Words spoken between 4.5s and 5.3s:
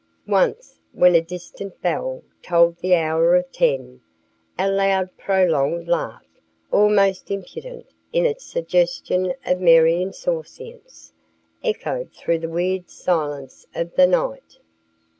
a loud